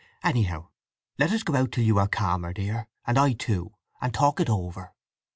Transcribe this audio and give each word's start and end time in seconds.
Anyhow, 0.23 0.69
let 1.19 1.31
us 1.31 1.43
go 1.43 1.53
out 1.55 1.71
till 1.71 1.83
you 1.83 1.99
are 1.99 2.07
calmer, 2.07 2.53
dear, 2.53 2.87
and 3.05 3.19
I 3.19 3.33
too, 3.33 3.75
and 4.01 4.11
talk 4.11 4.39
it 4.39 4.49
over." 4.49 4.95